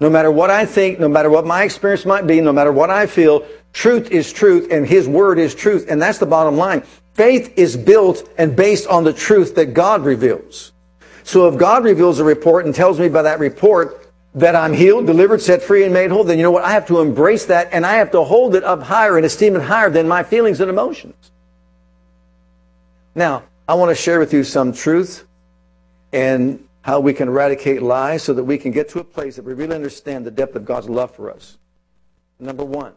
[0.00, 2.90] No matter what I think, no matter what my experience might be, no matter what
[2.90, 6.82] I feel, truth is truth, and His Word is truth, and that's the bottom line.
[7.14, 10.72] Faith is built and based on the truth that God reveals.
[11.24, 15.06] So if God reveals a report and tells me by that report that I'm healed,
[15.06, 16.64] delivered, set free, and made whole, then you know what?
[16.64, 19.56] I have to embrace that and I have to hold it up higher and esteem
[19.56, 21.32] it higher than my feelings and emotions.
[23.14, 25.26] Now, I want to share with you some truth
[26.12, 29.44] and how we can eradicate lies so that we can get to a place that
[29.44, 31.58] we really understand the depth of God's love for us.
[32.40, 32.94] Number one,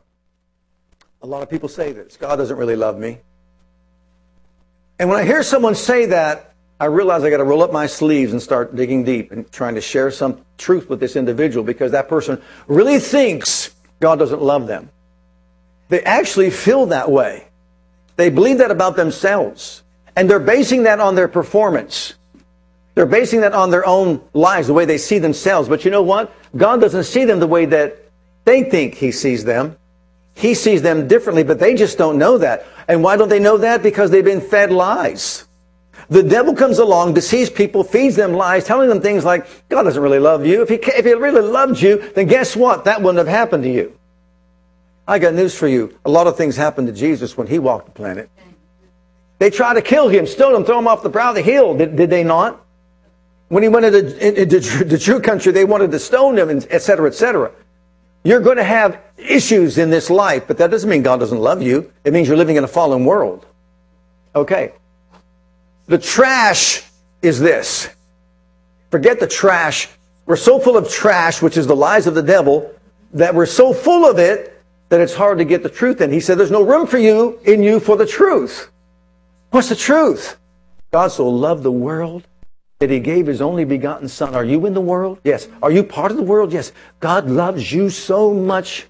[1.21, 3.17] a lot of people say this God doesn't really love me.
[4.97, 7.86] And when I hear someone say that, I realize I got to roll up my
[7.86, 11.91] sleeves and start digging deep and trying to share some truth with this individual because
[11.91, 14.89] that person really thinks God doesn't love them.
[15.89, 17.45] They actually feel that way.
[18.15, 19.84] They believe that about themselves.
[20.15, 22.13] And they're basing that on their performance.
[22.95, 25.69] They're basing that on their own lives, the way they see themselves.
[25.69, 26.34] But you know what?
[26.56, 27.97] God doesn't see them the way that
[28.45, 29.77] they think He sees them.
[30.34, 32.65] He sees them differently, but they just don't know that.
[32.88, 33.84] And why don't they know that?
[33.84, 35.45] Because they've been fed lies.
[36.10, 40.01] The devil comes along, deceives people, feeds them lies, telling them things like, God doesn't
[40.01, 40.62] really love you.
[40.62, 42.86] If he, if he really loved you, then guess what?
[42.86, 43.97] That wouldn't have happened to you.
[45.08, 45.97] I got news for you.
[46.06, 48.30] A lot of things happened to Jesus when he walked the planet.
[49.39, 51.77] They tried to kill him, stone him, throw him off the brow of the hill.
[51.77, 52.62] Did, did they not?
[53.51, 56.81] When he went into, into the true country, they wanted to stone him, and et
[56.81, 57.51] cetera, et cetera.
[58.23, 61.61] You're going to have issues in this life, but that doesn't mean God doesn't love
[61.61, 61.91] you.
[62.05, 63.45] It means you're living in a fallen world.
[64.33, 64.71] Okay.
[65.87, 66.83] The trash
[67.21, 67.89] is this.
[68.89, 69.89] Forget the trash.
[70.25, 72.73] We're so full of trash, which is the lies of the devil,
[73.11, 76.09] that we're so full of it that it's hard to get the truth in.
[76.09, 78.71] He said, there's no room for you in you for the truth.
[79.49, 80.37] What's the truth?
[80.91, 82.25] God so loved the world
[82.82, 84.34] that he gave his only begotten son.
[84.34, 85.20] Are you in the world?
[85.24, 85.48] Yes.
[85.62, 86.52] Are you part of the world?
[86.52, 86.72] Yes.
[87.00, 88.88] God loves you so much.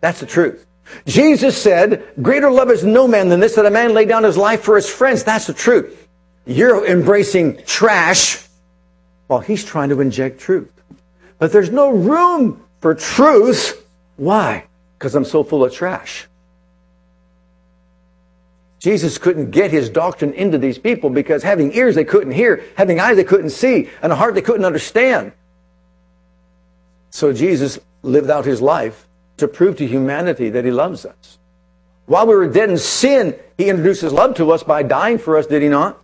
[0.00, 0.66] That's the truth.
[1.06, 4.38] Jesus said, greater love is no man than this, that a man lay down his
[4.38, 5.22] life for his friends.
[5.22, 6.08] That's the truth.
[6.46, 8.46] You're embracing trash
[9.26, 10.72] while he's trying to inject truth.
[11.38, 13.86] But there's no room for truth.
[14.16, 14.64] Why?
[14.98, 16.28] Because I'm so full of trash.
[18.80, 22.98] Jesus couldn't get his doctrine into these people because having ears they couldn't hear, having
[22.98, 25.32] eyes they couldn't see, and a heart they couldn't understand.
[27.10, 31.38] So Jesus lived out his life to prove to humanity that he loves us.
[32.06, 35.36] While we were dead in sin, he introduced his love to us by dying for
[35.36, 36.02] us, did he not?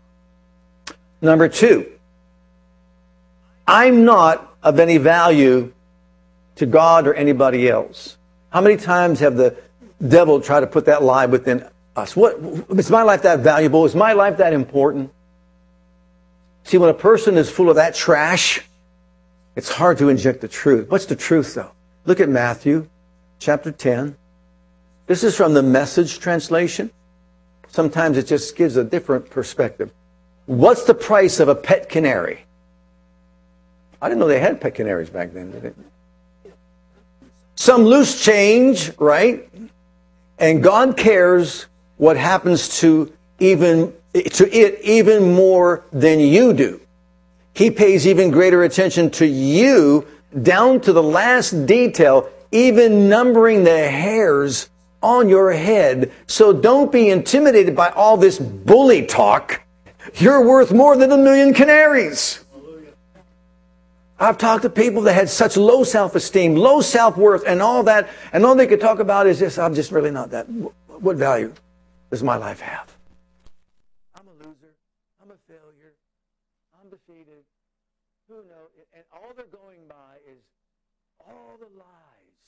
[1.22, 1.90] Number two,
[3.66, 5.72] I'm not of any value
[6.56, 8.18] to God or anybody else.
[8.50, 9.56] How many times have the
[10.06, 12.14] devil tried to put that lie within us.
[12.14, 12.38] What,
[12.70, 13.84] is my life that valuable?
[13.84, 15.10] Is my life that important?
[16.64, 18.60] See, when a person is full of that trash,
[19.54, 20.90] it's hard to inject the truth.
[20.90, 21.70] What's the truth, though?
[22.04, 22.88] Look at Matthew
[23.38, 24.16] chapter 10.
[25.06, 26.90] This is from the message translation.
[27.68, 29.92] Sometimes it just gives a different perspective.
[30.46, 32.44] What's the price of a pet canary?
[34.00, 36.50] I didn't know they had pet canaries back then, did they?
[37.54, 39.48] Some loose change, right?
[40.38, 43.92] And God cares what happens to even
[44.32, 46.80] to it even more than you do.
[47.54, 50.06] He pays even greater attention to you
[50.42, 54.68] down to the last detail, even numbering the hairs
[55.02, 56.12] on your head.
[56.26, 59.62] So don't be intimidated by all this bully talk.
[60.14, 62.44] You're worth more than a million canaries.
[64.18, 68.46] I've talked to people that had such low self-esteem, low self-worth, and all that, and
[68.46, 70.46] all they could talk about is this, I'm just really not that.
[70.46, 71.52] What value
[72.10, 72.96] does my life have?
[74.14, 74.74] I'm a loser.
[75.22, 75.94] I'm a failure.
[76.80, 77.44] I'm defeated.
[78.28, 78.70] Who knows?
[78.94, 80.42] And all they're going by is
[81.20, 82.46] all the lies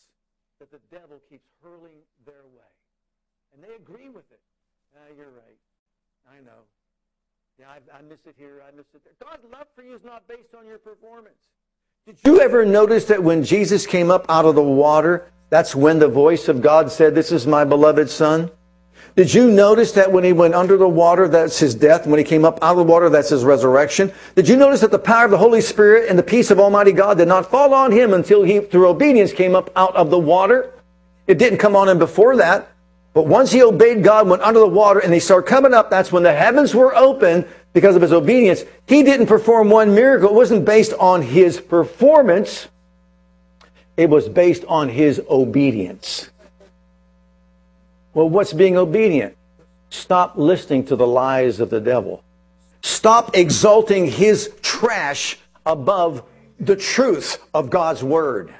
[0.60, 2.74] that the devil keeps hurling their way.
[3.54, 4.40] And they agree with it.
[4.96, 5.58] Ah, you're right.
[6.30, 6.66] I know.
[7.58, 8.62] Yeah, I, I miss it here.
[8.66, 9.14] I miss it there.
[9.20, 11.36] God's love for you is not based on your performance.
[12.06, 15.98] Did you ever notice that when Jesus came up out of the water, that's when
[15.98, 18.50] the voice of God said, This is my beloved Son?
[19.18, 22.06] Did you notice that when he went under the water, that's his death?
[22.06, 24.12] When he came up out of the water, that's his resurrection?
[24.36, 26.92] Did you notice that the power of the Holy Spirit and the peace of Almighty
[26.92, 30.18] God did not fall on him until he, through obedience, came up out of the
[30.20, 30.72] water?
[31.26, 32.70] It didn't come on him before that.
[33.12, 36.12] But once he obeyed God, went under the water, and they started coming up, that's
[36.12, 38.62] when the heavens were open because of his obedience.
[38.86, 40.28] He didn't perform one miracle.
[40.28, 42.68] It wasn't based on his performance.
[43.96, 46.30] It was based on his obedience.
[48.18, 49.36] Well, what's being obedient?
[49.90, 52.24] Stop listening to the lies of the devil.
[52.82, 56.24] Stop exalting his trash above
[56.58, 58.52] the truth of God's word.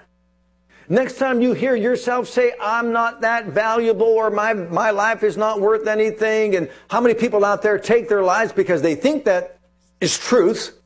[0.88, 5.37] Next time you hear yourself say, I'm not that valuable or my, my life is
[5.37, 9.25] not worth anything, and how many people out there take their lives because they think
[9.25, 9.59] that
[10.01, 10.79] is truth,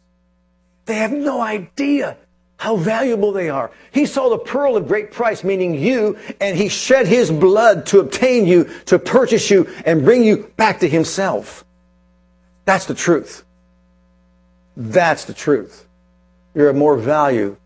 [0.87, 2.17] they have no idea
[2.63, 3.73] how valuable they are.
[3.91, 7.99] He saw the pearl of great price, meaning you, and he shed his blood to
[7.99, 11.65] obtain you, to purchase you, and bring you back to himself.
[12.65, 13.43] That's the truth.
[14.77, 15.89] That's the truth.
[16.55, 17.57] You're of more value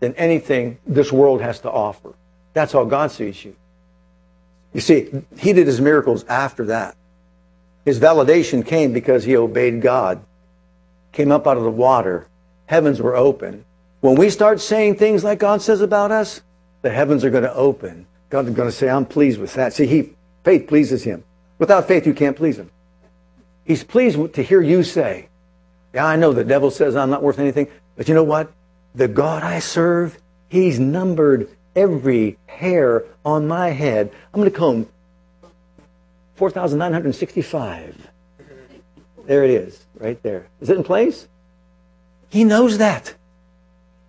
[0.00, 2.12] than anything this world has to offer.
[2.52, 3.56] That's how God sees you.
[4.74, 6.94] You see, he did his miracles after that.
[7.86, 10.22] His validation came because he obeyed God,
[11.10, 12.26] came up out of the water,
[12.66, 13.64] heavens were open.
[14.02, 16.42] When we start saying things like God says about us,
[16.82, 18.04] the heavens are going to open.
[18.30, 19.72] God's going to say, I'm pleased with that.
[19.72, 21.22] See, he, faith pleases him.
[21.60, 22.68] Without faith, you can't please him.
[23.64, 25.28] He's pleased to hear you say,
[25.94, 28.50] Yeah, I know the devil says I'm not worth anything, but you know what?
[28.96, 34.10] The God I serve, He's numbered every hair on my head.
[34.34, 34.88] I'm going to comb
[36.34, 38.08] 4,965.
[39.26, 40.48] There it is, right there.
[40.60, 41.28] Is it in place?
[42.30, 43.14] He knows that.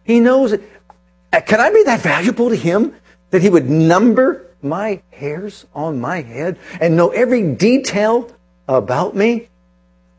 [0.04, 0.54] He knows.
[0.54, 2.96] Uh, can I be that valuable to him
[3.32, 8.32] that he would number my hairs on my head and know every detail
[8.68, 9.50] about me?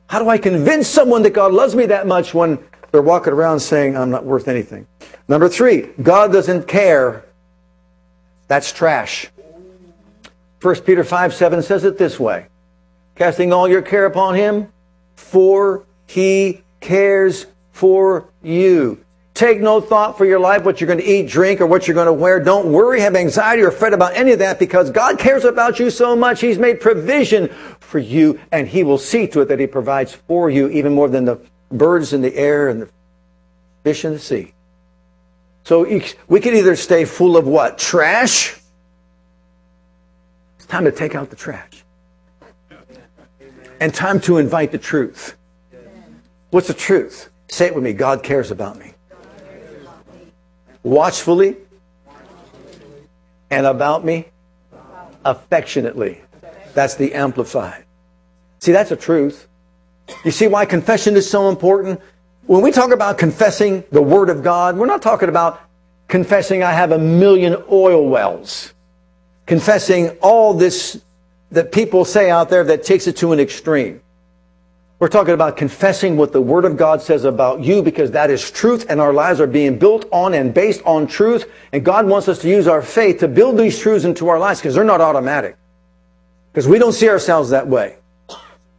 [0.07, 2.59] How do I convince someone that God loves me that much when
[2.95, 4.87] they're walking around saying, I'm not worth anything.
[5.27, 7.25] Number three, God doesn't care.
[8.47, 9.29] That's trash.
[10.63, 12.47] 1 Peter 5 7 says it this way
[13.17, 14.73] Casting all your care upon him,
[15.17, 19.04] for he cares for you.
[19.35, 21.97] Take no thought for your life, what you're going to eat, drink, or what you're
[21.97, 22.39] going to wear.
[22.39, 25.91] Don't worry, have anxiety, or fret about any of that because God cares about you
[25.91, 26.41] so much.
[26.41, 27.49] He's made provision
[27.81, 31.09] for you, and He will see to it that He provides for you even more
[31.09, 31.41] than the
[31.73, 32.89] birds in the air and the
[33.83, 34.55] fish in the sea.
[35.65, 35.85] So
[36.29, 37.77] we can either stay full of what?
[37.77, 38.57] Trash?
[40.59, 41.85] It's time to take out the trash.
[43.81, 45.37] And time to invite the truth.
[46.51, 47.31] What's the truth?
[47.49, 48.94] Say it with me God cares about me.
[50.85, 51.57] Watchfully
[53.51, 54.27] and about me
[55.25, 56.21] affectionately.
[56.75, 57.85] That's the amplified.
[58.61, 59.49] See, that's a truth.
[60.25, 62.01] You see why confession is so important?
[62.47, 65.61] When we talk about confessing the Word of God, we're not talking about
[66.09, 68.75] confessing I have a million oil wells.
[69.47, 71.03] Confessing all this
[71.51, 74.01] that people say out there that takes it to an extreme.
[75.01, 78.51] We're talking about confessing what the Word of God says about you because that is
[78.51, 81.51] truth and our lives are being built on and based on truth.
[81.73, 84.61] And God wants us to use our faith to build these truths into our lives
[84.61, 85.57] because they're not automatic.
[86.53, 87.97] Because we don't see ourselves that way.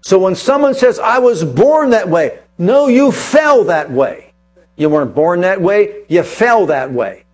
[0.02, 4.34] So when someone says, I was born that way, no, you fell that way.
[4.78, 7.26] You weren't born that way, you fell that way.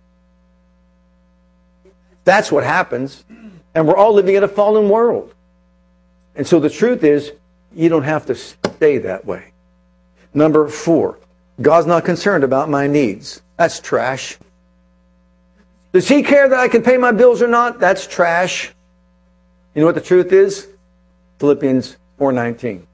[2.24, 3.24] That's what happens.
[3.74, 5.34] And we're all living in a fallen world.
[6.34, 7.32] And so the truth is,
[7.74, 9.52] you don't have to stay that way.
[10.34, 11.18] Number four,
[11.60, 13.42] God's not concerned about my needs.
[13.56, 14.38] That's trash.
[15.92, 17.78] Does he care that I can pay my bills or not?
[17.78, 18.72] That's trash.
[19.74, 20.68] You know what the truth is?
[21.38, 22.86] Philippians 4:19.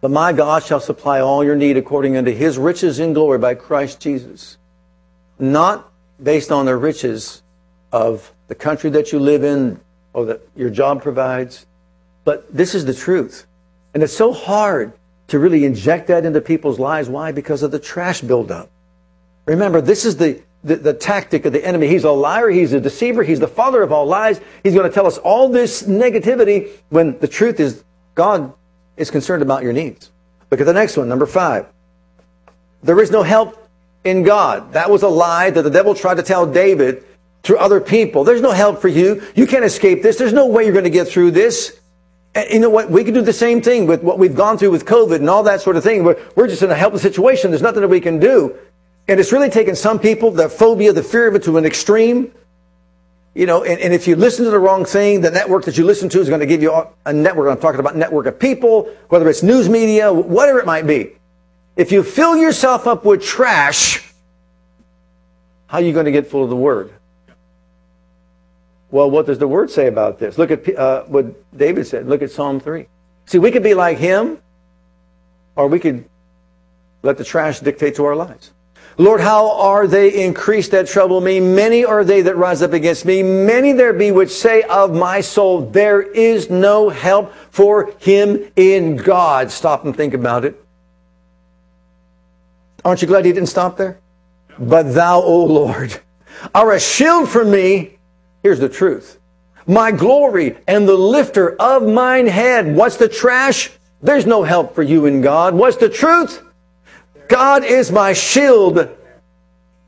[0.00, 3.54] But my God shall supply all your need according unto his riches in glory by
[3.54, 4.56] Christ Jesus.
[5.38, 5.90] Not
[6.22, 7.42] based on the riches
[7.92, 9.80] of the country that you live in
[10.12, 11.66] or that your job provides.
[12.28, 13.46] But this is the truth.
[13.94, 14.92] And it's so hard
[15.28, 17.08] to really inject that into people's lives.
[17.08, 17.32] Why?
[17.32, 18.68] Because of the trash buildup.
[19.46, 21.86] Remember, this is the, the, the, tactic of the enemy.
[21.86, 22.50] He's a liar.
[22.50, 23.22] He's a deceiver.
[23.22, 24.42] He's the father of all lies.
[24.62, 27.82] He's going to tell us all this negativity when the truth is
[28.14, 28.52] God
[28.98, 30.10] is concerned about your needs.
[30.50, 31.64] Look at the next one, number five.
[32.82, 33.70] There is no help
[34.04, 34.74] in God.
[34.74, 37.04] That was a lie that the devil tried to tell David
[37.42, 38.24] through other people.
[38.24, 39.22] There's no help for you.
[39.34, 40.18] You can't escape this.
[40.18, 41.77] There's no way you're going to get through this.
[42.38, 42.88] And you know what?
[42.88, 45.42] We can do the same thing with what we've gone through with COVID and all
[45.42, 46.04] that sort of thing.
[46.04, 47.50] We're, we're just in a helpless situation.
[47.50, 48.56] There's nothing that we can do.
[49.08, 52.32] And it's really taken some people, the phobia, the fear of it to an extreme.
[53.34, 55.84] You know, and, and if you listen to the wrong thing, the network that you
[55.84, 57.50] listen to is going to give you a network.
[57.50, 61.14] I'm talking about network of people, whether it's news media, whatever it might be.
[61.74, 64.12] If you fill yourself up with trash,
[65.66, 66.92] how are you going to get full of the Word?
[68.90, 70.38] Well, what does the Word say about this?
[70.38, 72.06] Look at uh, what David said.
[72.06, 72.86] Look at Psalm 3.
[73.26, 74.38] See, we could be like him,
[75.56, 76.04] or we could
[77.02, 78.52] let the trash dictate to our lives.
[78.96, 81.38] Lord, how are they increased that trouble me?
[81.38, 83.22] Many are they that rise up against me.
[83.22, 88.96] Many there be which say of my soul, there is no help for him in
[88.96, 89.52] God.
[89.52, 90.60] Stop and think about it.
[92.84, 94.00] Aren't you glad he didn't stop there?
[94.58, 96.00] But thou, O Lord,
[96.52, 97.97] are a shield for me.
[98.42, 99.18] Here's the truth.
[99.66, 102.74] My glory and the lifter of mine head.
[102.74, 103.70] What's the trash?
[104.00, 105.54] There's no help for you in God.
[105.54, 106.42] What's the truth?
[107.28, 108.88] God is my shield.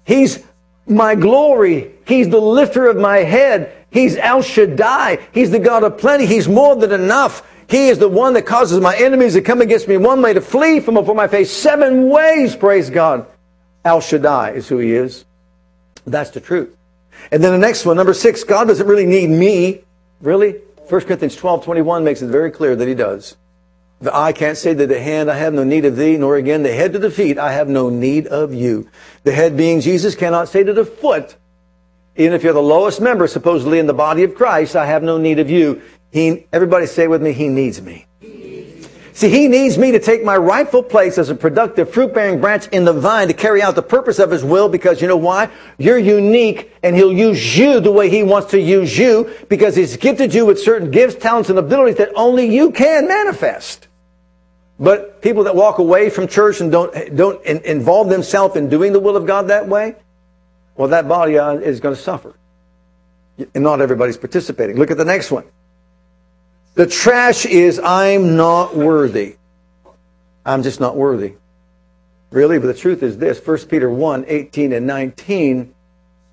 [0.05, 0.45] He's
[0.87, 1.93] my glory.
[2.07, 3.73] He's the lifter of my head.
[3.91, 5.27] He's El Shaddai.
[5.33, 6.27] He's the God of plenty.
[6.27, 7.47] He's more than enough.
[7.69, 10.41] He is the one that causes my enemies to come against me one way to
[10.41, 12.57] flee from before my face seven ways.
[12.57, 13.27] Praise God.
[13.85, 15.25] El Shaddai is who he is.
[16.05, 16.77] That's the truth.
[17.31, 19.83] And then the next one, number six, God doesn't really need me.
[20.21, 20.61] Really?
[20.89, 23.37] 1 Corinthians 12, 21 makes it very clear that he does.
[24.01, 26.63] The eye can't say to the hand, I have no need of thee, nor again
[26.63, 28.89] the head to the feet, I have no need of you.
[29.25, 31.37] The head being Jesus cannot say to the foot,
[32.17, 35.19] even if you're the lowest member supposedly in the body of Christ, I have no
[35.19, 35.83] need of you.
[36.11, 38.07] He, everybody say with me, he needs me.
[39.21, 42.69] See, he needs me to take my rightful place as a productive fruit bearing branch
[42.69, 45.51] in the vine to carry out the purpose of his will because you know why?
[45.77, 49.99] You're unique and he'll use you the way he wants to use you because he's
[49.99, 53.89] gifted you with certain gifts, talents, and abilities that only you can manifest.
[54.79, 59.01] But people that walk away from church and don't, don't involve themselves in doing the
[59.01, 59.97] will of God that way,
[60.77, 62.35] well, that body is going to suffer.
[63.55, 64.77] And not everybody's participating.
[64.77, 65.45] Look at the next one.
[66.81, 69.37] The trash is, I'm not worthy.
[70.47, 71.35] I'm just not worthy.
[72.31, 72.59] Really?
[72.59, 75.75] But the truth is this 1 Peter 1 18 and 19.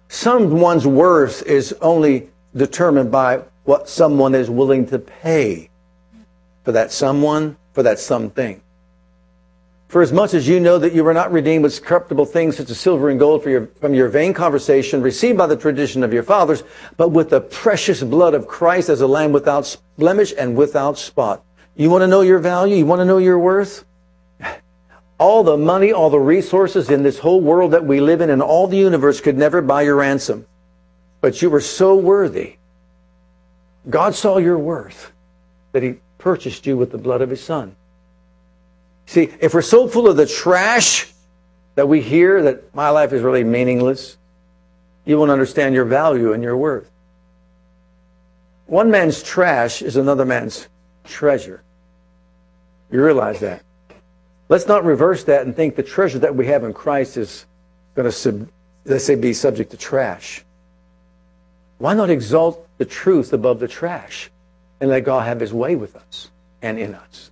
[0.08, 5.70] Someone's worth is only determined by what someone is willing to pay
[6.64, 8.62] for that someone for that something.
[9.88, 12.70] For as much as you know that you were not redeemed with corruptible things such
[12.70, 16.24] as silver and gold your, from your vain conversation received by the tradition of your
[16.24, 16.64] fathers,
[16.98, 21.42] but with the precious blood of Christ as a lamb without blemish and without spot.
[21.78, 22.76] You want to know your value?
[22.76, 23.86] You want to know your worth?
[25.20, 28.42] All the money, all the resources in this whole world that we live in and
[28.42, 30.46] all the universe could never buy your ransom.
[31.22, 32.58] But you were so worthy.
[33.90, 35.14] God saw your worth
[35.72, 37.77] that he purchased you with the blood of his son.
[39.08, 41.12] See, if we're so full of the trash
[41.76, 44.18] that we hear that my life is really meaningless,
[45.06, 46.90] you won't understand your value and your worth.
[48.68, 50.68] One man's trash is another man's
[51.04, 51.64] treasure.
[52.92, 53.64] You realize that.
[54.50, 57.46] Let's not reverse that and think the treasure that we have in Christ is
[57.96, 58.48] going to,
[58.86, 60.44] let's say, be subject to trash.
[61.80, 64.30] Why not exalt the truth above the trash?
[64.80, 66.30] and let God have his way with us
[66.62, 67.32] and in us.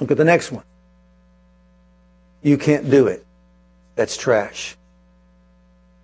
[0.00, 0.64] Look at the next one.
[2.44, 3.24] You can't do it.
[3.96, 4.76] That's trash.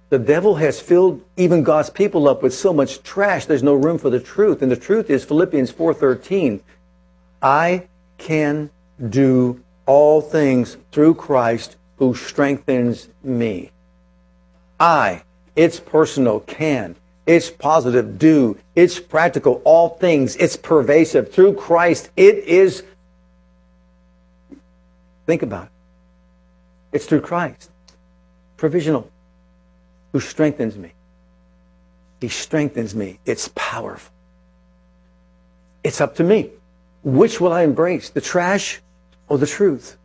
[0.09, 3.99] The devil has filled even God's people up with so much trash, there's no room
[3.99, 4.62] for the truth.
[4.62, 6.61] And the truth is Philippians 4.13.
[7.43, 7.86] I
[8.18, 8.70] can
[9.09, 13.70] do all things through Christ who strengthens me.
[14.80, 15.22] I,
[15.55, 16.97] it's personal, can.
[17.26, 18.57] It's positive, do.
[18.74, 20.36] It's practical, all things.
[20.36, 21.32] It's pervasive.
[21.32, 22.82] Through Christ, it is.
[25.26, 25.80] Think about it.
[26.93, 27.70] It's through Christ.
[28.57, 29.11] Provisional.
[30.12, 30.93] Who strengthens me.
[32.20, 33.18] He strengthens me.
[33.24, 34.12] It's powerful.
[35.82, 36.51] It's up to me.
[37.03, 38.11] Which will I embrace?
[38.11, 38.80] The trash
[39.28, 39.97] or the truth?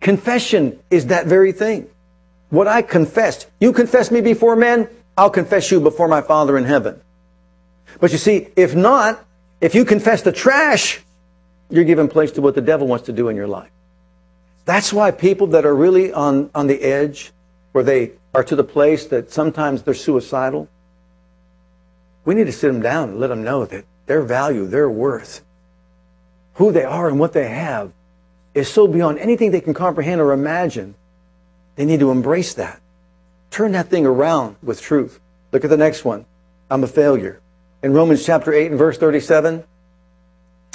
[0.00, 1.88] Confession is that very thing.
[2.50, 3.48] What I confessed.
[3.60, 7.00] You confess me before men, I'll confess you before my Father in heaven.
[8.00, 9.24] But you see, if not,
[9.60, 11.00] if you confess the trash,
[11.70, 13.70] you're giving place to what the devil wants to do in your life.
[14.66, 17.32] That's why people that are really on, on the edge,
[17.70, 20.68] where they are to the place that sometimes they're suicidal,
[22.24, 25.42] we need to sit them down and let them know that their value, their worth,
[26.54, 27.92] who they are and what they have
[28.54, 30.96] is so beyond anything they can comprehend or imagine.
[31.76, 32.80] They need to embrace that.
[33.50, 35.20] Turn that thing around with truth.
[35.52, 36.26] Look at the next one.
[36.68, 37.40] I'm a failure.
[37.84, 39.62] In Romans chapter 8 and verse 37,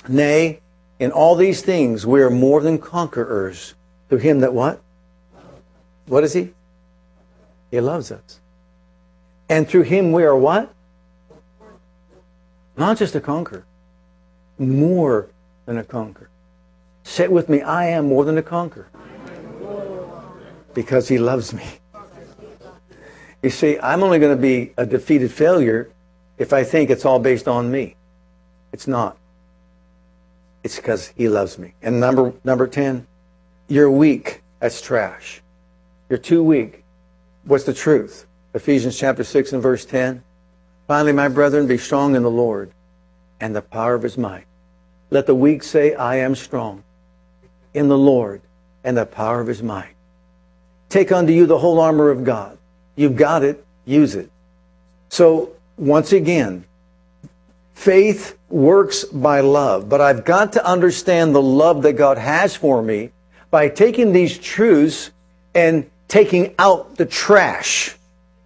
[0.08, 0.62] nay,
[0.98, 3.74] in all these things we are more than conquerors
[4.12, 4.82] through him that what?
[6.08, 6.52] What is he?
[7.72, 8.42] He loves us.
[9.48, 10.70] And through him we are what?
[12.76, 13.64] Not just a conqueror,
[14.60, 15.30] more
[15.66, 16.30] than a conqueror.
[17.04, 18.90] Say it with me, I am more than a conqueror.
[20.74, 21.64] Because he loves me.
[23.42, 25.90] You see, I'm only going to be a defeated failure
[26.38, 27.96] if I think it's all based on me.
[28.74, 29.16] It's not.
[30.66, 31.76] It's because he loves me.
[31.82, 33.08] And number number 10,
[33.72, 34.42] you're weak.
[34.60, 35.42] That's trash.
[36.10, 36.84] You're too weak.
[37.46, 38.28] What's the truth?
[38.54, 40.24] Ephesians chapter 6 and verse 10.
[40.88, 42.72] Finally, my brethren, be strong in the Lord
[43.40, 44.44] and the power of his might.
[45.10, 46.84] Let the weak say, I am strong
[47.74, 48.42] in the Lord
[48.84, 49.96] and the power of his might.
[50.90, 52.58] Take unto you the whole armor of God.
[52.98, 54.30] You've got it, use it.
[55.08, 56.66] So, once again,
[57.74, 62.82] faith works by love, but I've got to understand the love that God has for
[62.82, 63.12] me
[63.52, 65.12] by taking these truths
[65.54, 67.96] and taking out the trash,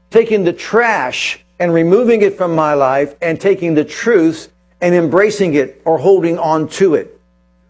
[0.10, 4.49] taking the trash and removing it from my life and taking the truths
[4.82, 7.20] and embracing it or holding on to it.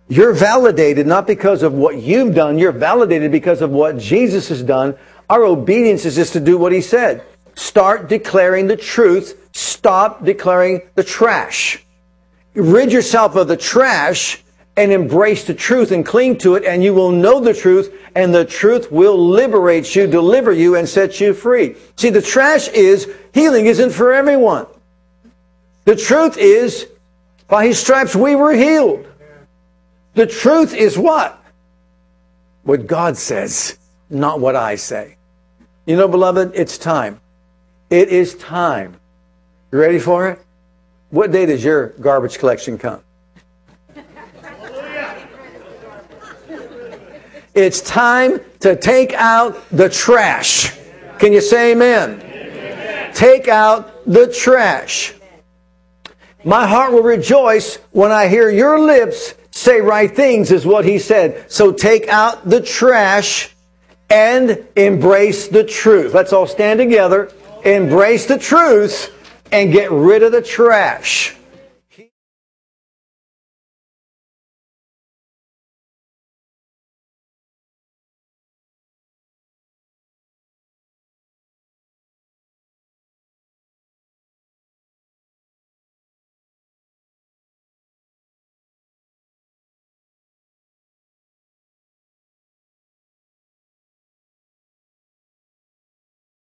[0.07, 4.63] You're validated not because of what you've done, you're validated because of what Jesus has
[4.63, 4.95] done.
[5.29, 7.23] Our obedience is just to do what he said.
[7.55, 11.83] Start declaring the truth, stop declaring the trash.
[12.53, 14.43] Rid yourself of the trash
[14.78, 18.34] and embrace the truth and cling to it, and you will know the truth, and
[18.34, 21.76] the truth will liberate you, deliver you, and set you free.
[21.95, 24.67] See, the trash is healing isn't for everyone.
[25.86, 26.88] The truth is,
[27.47, 29.07] by his stripes we were healed.
[30.15, 31.41] The truth is what?
[32.63, 33.78] What God says,
[34.09, 35.17] not what I say.
[35.86, 37.21] You know, beloved, it's time.
[37.89, 38.99] It is time.
[39.71, 40.39] You ready for it?
[41.11, 43.05] What day does your garbage collection come?
[47.56, 50.78] It's time to take out the trash.
[51.20, 52.22] Can you say amen?
[52.22, 53.14] amen?
[53.14, 55.14] Take out the trash.
[56.43, 60.99] My heart will rejoice when I hear your lips say right things, is what he
[60.99, 61.49] said.
[61.49, 63.56] So take out the trash
[64.10, 66.14] and embrace the truth.
[66.14, 67.32] Let's all stand together,
[67.64, 69.12] embrace the truth,
[69.51, 71.36] and get rid of the trash.